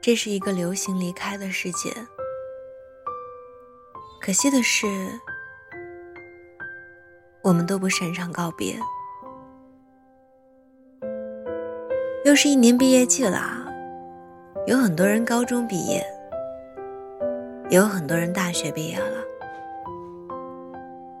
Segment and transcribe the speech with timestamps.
[0.00, 1.92] 这是一个流行离开的世界。
[4.20, 4.86] 可惜的是，
[7.42, 8.78] 我们都不擅长告别。
[12.24, 13.64] 又是一年毕业季啦，
[14.66, 16.04] 有很多人高中毕业，
[17.70, 19.24] 也有很多人大学毕业了。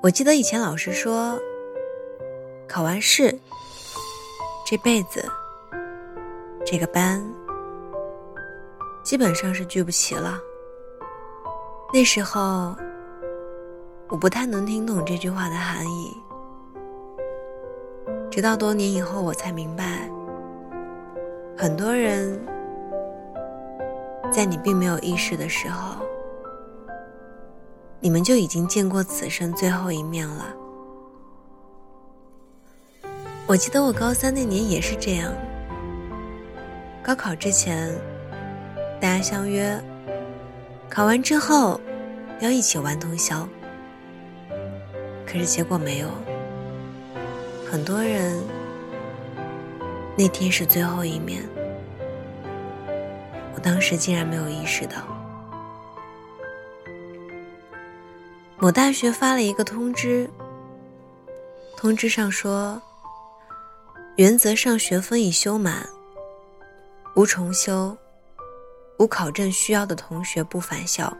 [0.02, 1.38] 我记得以前老师说，
[2.68, 3.34] 考完试，
[4.66, 5.24] 这辈子，
[6.66, 7.24] 这个班，
[9.08, 10.38] 基本上是聚不齐了。
[11.94, 12.76] 那时候，
[14.06, 16.14] 我不太能听懂这句话的含义，
[18.30, 20.10] 直到多年以后，我才明白。
[21.56, 22.38] 很多人，
[24.30, 26.04] 在你并没有意识的时候，
[28.00, 30.54] 你们就已经见过此生最后一面了。
[33.46, 35.32] 我记得我高三那年也是这样。
[37.02, 37.98] 高考之前，
[39.00, 39.80] 大家相约，
[40.90, 41.80] 考完之后
[42.40, 43.48] 要一起玩通宵。
[45.26, 46.08] 可是结果没有，
[47.70, 48.42] 很多人。
[50.16, 51.44] 那天是最后一面，
[53.54, 54.96] 我当时竟然没有意识到。
[58.58, 60.28] 某大学发了一个通知，
[61.76, 62.82] 通知上说，
[64.16, 65.88] 原则上学分已修满，
[67.14, 67.96] 无重修，
[68.98, 71.16] 无考证需要的同学不返校。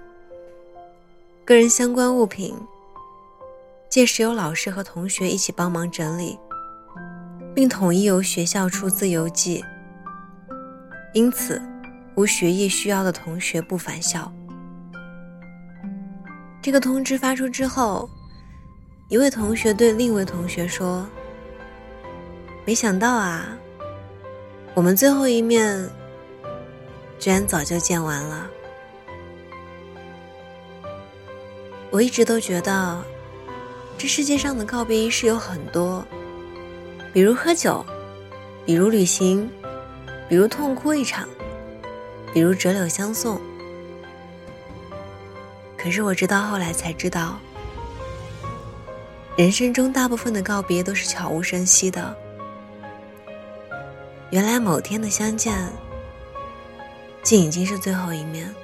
[1.45, 2.55] 个人相关物品，
[3.89, 6.39] 届时由老师和同学一起帮忙整理。
[7.55, 9.65] 并统一由学校出自邮寄，
[11.12, 11.61] 因此
[12.15, 14.33] 无学业需要的同学不返校。
[16.63, 18.09] 这个通知发出之后，
[19.09, 21.05] 一位同学对另一位同学说
[22.65, 23.48] ：“没想到啊，
[24.75, 25.89] 我们最后一面
[27.19, 28.48] 居然早就见完了。”
[31.90, 33.02] 我一直都觉得，
[33.96, 36.05] 这世界上的告别仪式有很多。
[37.12, 37.84] 比如喝酒，
[38.67, 39.51] 比如旅行，
[40.28, 41.27] 比如痛哭一场，
[42.34, 43.40] 比如折柳相送。
[45.77, 47.39] 可是我直到后来才知道，
[49.36, 52.14] 人生中大部分的告别都是悄无声息的。
[54.30, 55.57] 原来某天的相见，
[57.23, 58.55] 竟已经是最后一面。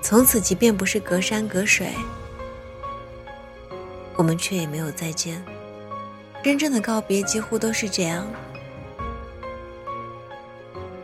[0.00, 1.94] 从此，即便不是隔山隔水，
[4.16, 5.44] 我们却也没有再见。
[6.42, 8.26] 真正的告别几乎都是这样，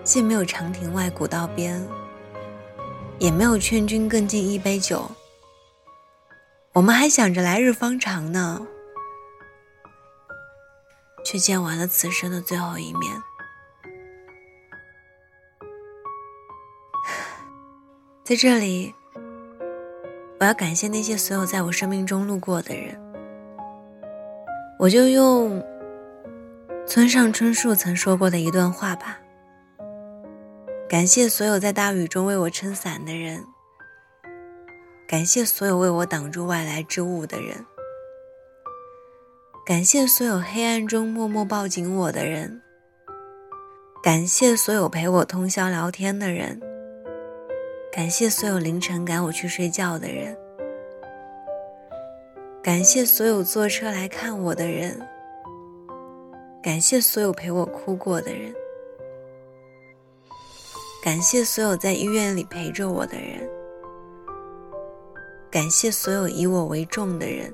[0.03, 1.87] 既没有长亭外古道边，
[3.19, 5.09] 也没有劝君更尽一杯酒。
[6.73, 8.67] 我们还想着来日方长呢，
[11.25, 13.23] 却见完了此生的最后一面。
[18.29, 18.95] 在这里，
[20.39, 22.95] 我要感谢那些所有在我生命中路过的人。
[24.79, 25.65] 我就用
[26.87, 29.19] 村上春树曾说过的一段话吧。
[30.91, 33.43] 感谢所有在大雨中为我撑伞的人，
[35.09, 37.65] 感谢所有为我挡住外来之物的人，
[39.65, 42.61] 感谢所有黑暗中默默抱紧我的人，
[44.03, 46.61] 感谢所有陪我通宵聊天的人，
[47.91, 50.37] 感谢所有凌晨赶我去睡觉的人。
[52.63, 55.01] 感谢所有坐车来看我的人，
[56.63, 58.55] 感谢所有陪我哭过的人，
[61.03, 63.49] 感谢所有在医院里陪着我的人，
[65.51, 67.53] 感谢所有以我为重的人，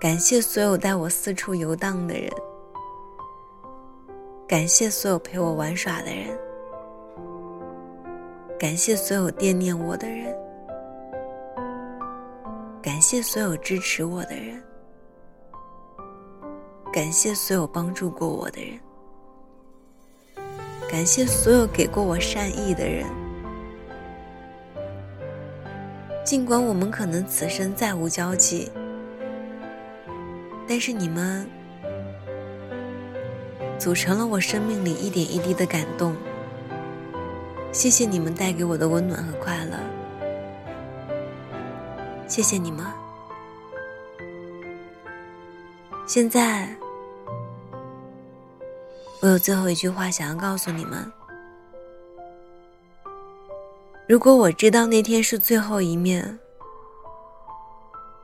[0.00, 2.28] 感谢所有带我四处游荡的人，
[4.48, 6.36] 感谢所有陪我玩耍的人，
[8.62, 10.32] 感谢所有惦念我的人。
[12.80, 14.62] 感谢所有支持我的人，
[16.92, 18.78] 感谢所有帮助过我的人，
[20.88, 23.04] 感谢所有给过我善意的人。
[26.24, 28.70] 尽管我们可能此生再无交集，
[30.68, 31.44] 但是你们
[33.76, 36.14] 组成了我生命里一点一滴的感动。
[37.72, 39.78] 谢谢你们带给我的温暖和快乐。
[42.28, 42.86] 谢谢你们。
[46.06, 46.68] 现在，
[49.20, 51.10] 我有最后一句话想要告诉你们：
[54.06, 56.38] 如果我知道那天是最后一面，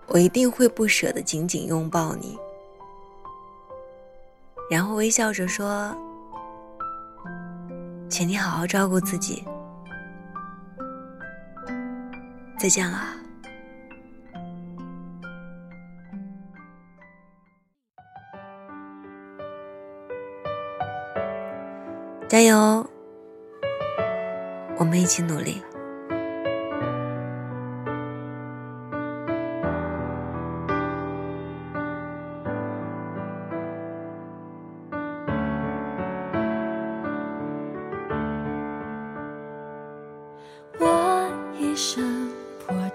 [0.08, 2.38] 我一定会不舍得紧紧拥抱你，
[4.70, 5.96] 然后微笑着说
[8.08, 9.44] ：“请你好好照顾自己。
[12.58, 12.99] 再见了，
[22.28, 22.84] 加油！
[24.76, 25.62] 我们一起努力。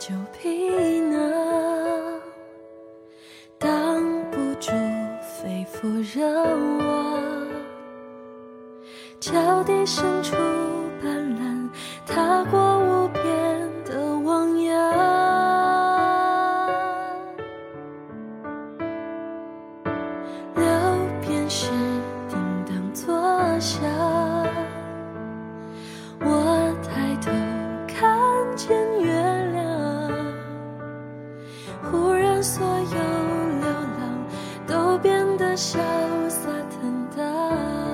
[0.05, 2.19] 旧皮囊，
[3.57, 3.71] 挡
[4.29, 4.69] 不住
[5.21, 6.27] 肺腑热
[6.79, 7.47] 望，
[9.21, 10.62] 脚底深处。
[32.53, 33.67] 所有流
[33.97, 34.27] 浪
[34.67, 35.79] 都变得潇
[36.29, 37.92] 洒坦荡。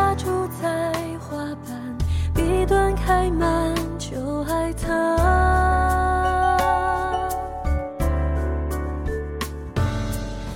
[0.00, 1.36] 下住在花
[1.66, 1.98] 瓣，
[2.34, 4.88] 笔端开满旧海棠。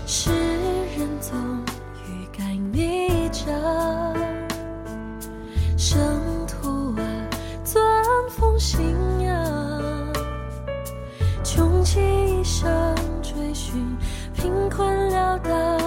[0.07, 0.31] 诗
[0.97, 1.37] 人总
[2.07, 2.43] 欲盖
[2.73, 3.45] 弥彰，
[5.77, 6.01] 生
[6.47, 7.05] 徒啊，
[7.65, 7.85] 钻
[8.31, 8.81] 风信
[9.21, 10.13] 仰，
[11.45, 12.67] 穷其一生
[13.21, 13.95] 追寻
[14.33, 15.84] 贫困潦倒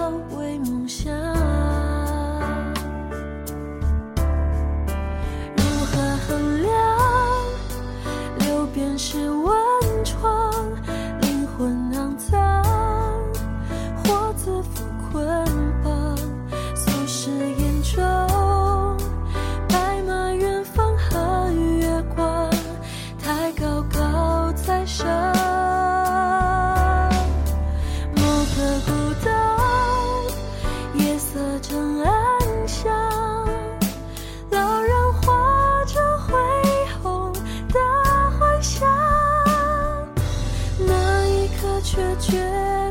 [41.90, 42.36] 却觉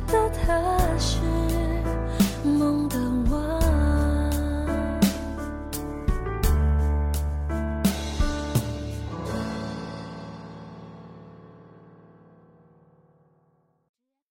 [0.08, 0.77] 得太